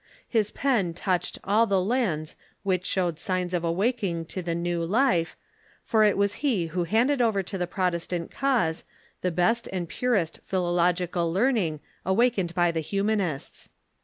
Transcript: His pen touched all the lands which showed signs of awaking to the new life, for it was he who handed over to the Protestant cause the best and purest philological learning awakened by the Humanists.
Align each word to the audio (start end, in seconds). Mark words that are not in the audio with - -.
His 0.27 0.49
pen 0.49 0.95
touched 0.95 1.37
all 1.43 1.67
the 1.67 1.79
lands 1.79 2.35
which 2.63 2.87
showed 2.87 3.19
signs 3.19 3.53
of 3.53 3.63
awaking 3.63 4.25
to 4.33 4.41
the 4.41 4.55
new 4.55 4.83
life, 4.83 5.37
for 5.83 6.03
it 6.03 6.17
was 6.17 6.33
he 6.41 6.65
who 6.73 6.85
handed 6.85 7.21
over 7.21 7.43
to 7.43 7.55
the 7.55 7.67
Protestant 7.67 8.31
cause 8.31 8.83
the 9.21 9.29
best 9.29 9.67
and 9.71 9.87
purest 9.87 10.39
philological 10.41 11.31
learning 11.31 11.81
awakened 12.03 12.55
by 12.55 12.71
the 12.71 12.79
Humanists. 12.79 13.69